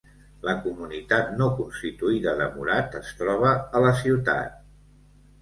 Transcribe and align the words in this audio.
La 0.45 0.53
comunitat 0.61 1.29
no 1.41 1.49
constituïda 1.59 2.33
de 2.41 2.47
Murat 2.57 2.99
es 3.01 3.13
troba 3.21 3.53
a 3.81 3.85
la 3.87 3.93
ciutat. 4.01 4.59